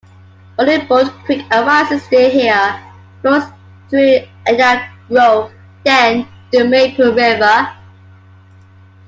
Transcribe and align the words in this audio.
Odebolt 0.57 1.11
Creek 1.25 1.45
arises 1.51 2.09
near 2.11 2.31
here, 2.31 2.81
flows 3.21 3.43
through 3.87 4.17
Ida 4.47 4.89
Grove, 5.07 5.51
then 5.85 6.27
into 6.51 6.63
the 6.63 6.67
Maple 6.67 7.13
River. 7.13 7.71